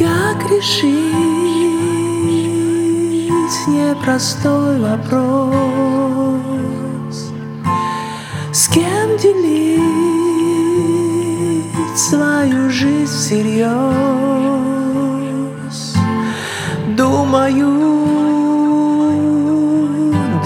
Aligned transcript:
Как 0.00 0.50
решить 0.50 1.12
непростой 3.68 4.80
вопрос? 4.80 5.52
С 8.50 8.68
кем 8.68 9.18
делить 9.18 9.82
свою 11.98 12.70
жизнь 12.70 13.12
всерьез? 13.12 13.76
Думаю, 16.96 17.90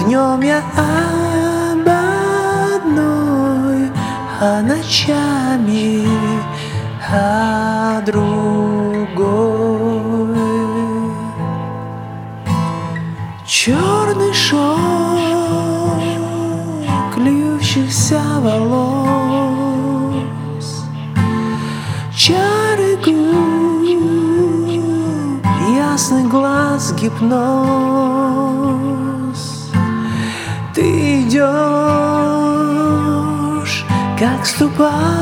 днем 0.03 0.41
я 0.41 0.61
об 0.75 1.87
одной, 2.75 3.89
а 4.41 4.61
ночами 4.61 6.05
о 7.09 8.01
другой. 8.05 8.44
Черный 13.47 14.33
шелк 14.33 14.65
льющихся 17.15 18.19
волос, 18.39 18.87
чары 22.11 22.97
губ, 23.05 23.85
ясный 25.77 26.23
глаз, 26.27 26.91
гипноз. 26.93 27.35
Ты 30.73 31.21
идешь, 31.21 31.45
как 34.17 34.43
ступает 34.43 35.21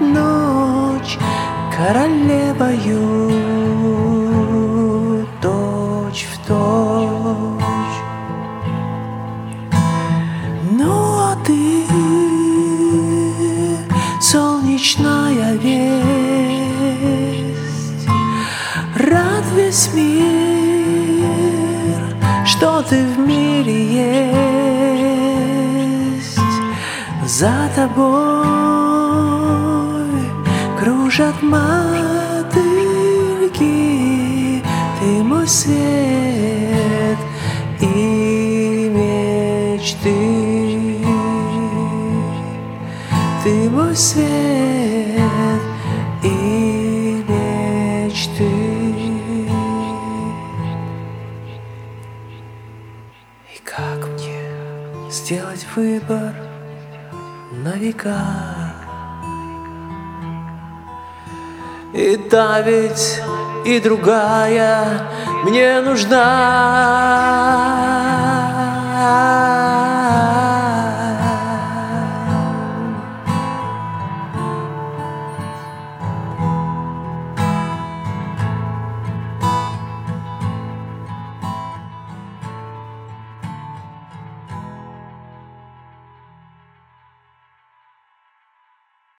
ночь 0.00 1.18
королевою 1.76 3.26
точь 5.42 5.65
весь 19.86 19.94
мир, 19.94 21.26
что 22.44 22.82
ты 22.82 23.04
в 23.04 23.18
мире 23.18 23.84
есть. 26.14 26.40
За 27.26 27.68
тобой 27.74 28.06
кружат 30.78 31.42
мотыльки, 31.42 31.82
ты 35.00 35.22
мой 35.22 35.46
свет 35.48 37.18
и 37.80 38.90
мечты. 38.94 40.14
Ты 43.44 43.70
мой 43.70 43.94
свет 43.94 45.35
И 53.56 53.58
как 53.64 54.06
мне 54.08 55.10
сделать 55.10 55.66
выбор 55.74 56.34
на 57.52 57.72
века? 57.76 58.74
И 61.94 62.16
та 62.16 62.60
ведь, 62.60 63.22
и 63.64 63.80
другая 63.80 65.00
мне 65.44 65.80
нужна. 65.80 67.15